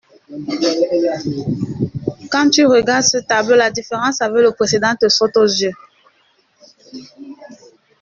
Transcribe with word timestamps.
Quand 2.31 2.49
tu 2.49 2.65
regardes 2.65 3.03
ce 3.03 3.19
tableau, 3.19 3.55
la 3.55 3.69
différence 3.69 4.19
avec 4.19 4.41
le 4.41 4.51
précédent 4.51 4.95
te 4.99 5.07
saute 5.07 5.37
aux 5.37 5.43
yeux. 5.45 5.73